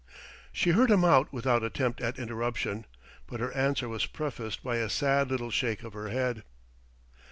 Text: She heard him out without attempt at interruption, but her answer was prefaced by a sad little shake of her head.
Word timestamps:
She 0.51 0.71
heard 0.71 0.89
him 0.89 1.05
out 1.05 1.31
without 1.31 1.61
attempt 1.63 2.01
at 2.01 2.17
interruption, 2.17 2.87
but 3.27 3.39
her 3.39 3.51
answer 3.51 3.87
was 3.87 4.07
prefaced 4.07 4.63
by 4.63 4.77
a 4.77 4.89
sad 4.89 5.29
little 5.29 5.51
shake 5.51 5.83
of 5.83 5.93
her 5.93 6.09
head. 6.09 6.41